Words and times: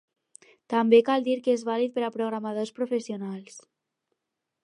També 0.73 0.99
cal 1.09 1.25
dir 1.27 1.35
que 1.47 1.53
és 1.57 1.65
vàlid 1.67 1.93
per 1.97 2.03
a 2.07 2.09
programadors 2.17 2.73
professionals. 2.79 3.61